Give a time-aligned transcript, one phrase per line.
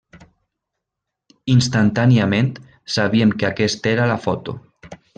[1.55, 2.51] Instantàniament,
[2.97, 4.61] sabíem que aquesta era la foto.